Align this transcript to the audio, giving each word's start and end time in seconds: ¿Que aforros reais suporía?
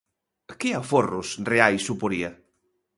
¿Que 0.59 0.69
aforros 0.81 1.27
reais 1.51 1.85
suporía? 1.89 2.29